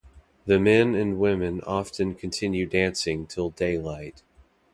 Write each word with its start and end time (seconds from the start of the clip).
The 0.47 0.57
men 0.59 0.95
and 0.95 1.19
women 1.19 1.61
often 1.61 2.15
continue 2.15 2.65
dancing 2.65 3.27
till 3.27 3.51
daylight. 3.51 4.23